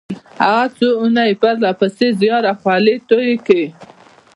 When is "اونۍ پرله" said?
1.01-1.71